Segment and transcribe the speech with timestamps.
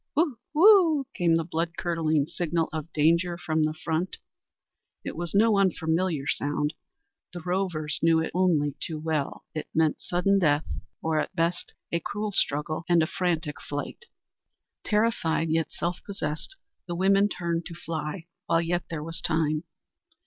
[0.15, 0.39] "Whoo!
[0.55, 4.17] whoo!" came the blood curdling signal of danger from the front.
[5.05, 6.73] It was no unfamiliar sound
[7.33, 9.45] the rovers knew it only too well.
[9.53, 10.65] It meant sudden death
[11.03, 14.05] or at best a cruel struggle and frantic flight.
[14.83, 16.55] Terrified, yet self possessed,
[16.87, 19.65] the women turned to fly while yet there was time.